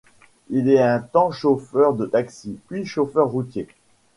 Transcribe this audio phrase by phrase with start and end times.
[0.49, 3.67] Il est un temps chauffeur de taxi, puis chauffeur routier.